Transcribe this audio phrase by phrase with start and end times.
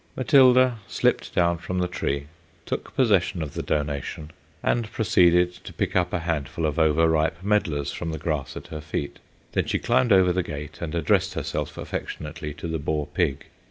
[0.17, 2.25] Matilda slipped down from the tree,
[2.65, 4.31] took possession of the donation,
[4.63, 8.69] and proceeded to pick up a handful of over ripe medlars from the grass at
[8.69, 9.19] her feet.
[9.51, 13.45] Then she climbed over the gate and addressed herself affectionately to the boar pig.